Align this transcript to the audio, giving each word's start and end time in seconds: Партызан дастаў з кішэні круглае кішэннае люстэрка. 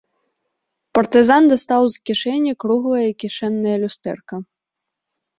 Партызан 0.97 1.43
дастаў 1.51 1.83
з 1.95 1.99
кішэні 2.09 2.51
круглае 2.63 3.03
кішэннае 3.25 3.75
люстэрка. 3.85 4.35